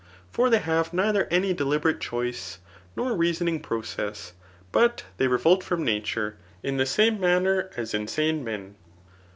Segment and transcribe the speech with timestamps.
[0.31, 2.57] For they have neither any deliberate choice,
[2.95, 4.33] nor reasoning process;
[4.71, 8.77] but they revolt from nature, in the same manner as insane men.